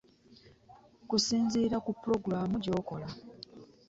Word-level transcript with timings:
Kusinziira 1.09 1.77
ku 1.85 1.89
pulogulaamu 1.99 2.55
gy'okola. 2.63 3.07